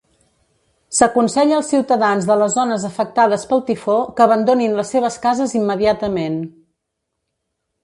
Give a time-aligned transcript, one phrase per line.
[0.99, 6.43] S'aconsella als ciutadans de les zones afectades pel tifó que abandonin les seves cases immediatament.